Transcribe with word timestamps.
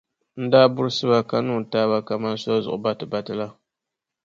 N 0.41 0.49
daa 0.51 0.67
burisi 0.73 1.03
ba 1.11 1.19
ka 1.29 1.37
no 1.45 1.53
n-taai 1.61 1.87
ba 1.91 1.99
kaman 2.07 2.35
soli 2.41 2.61
zuɣu 2.65 2.81
batibati 2.83 3.33
la. 3.39 3.47